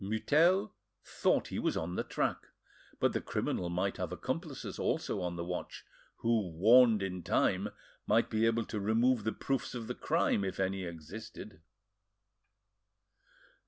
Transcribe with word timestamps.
Mutel 0.03 0.71
thought 1.03 1.49
he 1.49 1.59
was 1.59 1.77
on 1.77 1.93
the 1.95 2.03
track, 2.03 2.47
but 2.99 3.13
the 3.13 3.21
criminal 3.21 3.69
might 3.69 3.97
have 3.97 4.11
accomplices 4.11 4.79
also 4.79 5.21
on 5.21 5.35
the 5.35 5.45
watch, 5.45 5.85
who, 6.17 6.49
warned 6.49 7.03
in 7.03 7.21
time, 7.21 7.67
might 8.07 8.27
be 8.27 8.47
able 8.47 8.65
to 8.65 8.79
remove 8.79 9.23
the 9.25 9.31
proofs 9.31 9.75
of 9.75 9.85
the 9.85 9.93
crime, 9.93 10.43
if 10.43 10.59
any 10.59 10.85
existed. 10.85 11.61